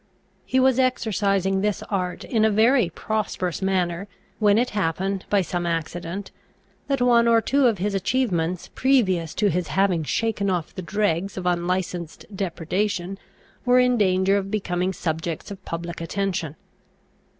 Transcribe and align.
He 0.47 0.59
was 0.59 0.79
exercising 0.79 1.61
this 1.61 1.83
art 1.83 2.23
in 2.23 2.43
a 2.43 2.49
very 2.49 2.89
prosperous 2.89 3.61
manner, 3.61 4.07
when 4.39 4.57
it 4.57 4.71
happened, 4.71 5.25
by 5.29 5.43
some 5.43 5.67
accident, 5.67 6.31
that 6.87 7.03
one 7.03 7.27
or 7.27 7.39
two 7.39 7.67
of 7.67 7.77
his 7.77 7.93
achievements 7.93 8.71
previous 8.73 9.35
to 9.35 9.51
his 9.51 9.67
having 9.67 10.03
shaken 10.03 10.49
off 10.49 10.73
the 10.73 10.81
dregs 10.81 11.37
of 11.37 11.45
unlicensed 11.45 12.25
depredation 12.35 13.19
were 13.63 13.77
in 13.77 13.95
danger 13.95 14.37
of 14.37 14.49
becoming 14.49 14.91
subjects 14.91 15.51
of 15.51 15.63
public 15.65 16.01
attention. 16.01 16.55